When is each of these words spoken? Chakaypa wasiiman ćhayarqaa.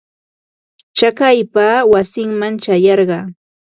Chakaypa 0.97 1.67
wasiiman 1.91 2.53
ćhayarqaa. 2.63 3.25